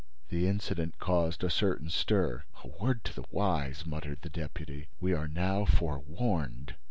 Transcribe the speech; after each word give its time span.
The 0.29 0.47
incident 0.47 0.97
caused 0.97 1.43
a 1.43 1.49
certain 1.51 1.91
stir. 1.91 2.41
"A 2.63 2.67
word 2.83 3.03
to 3.03 3.13
the 3.13 3.25
wise!" 3.29 3.85
muttered 3.85 4.23
the 4.23 4.29
deputy. 4.31 4.87
"We 4.99 5.13
are 5.13 5.27
now 5.27 5.63
forewarned." 5.63 6.73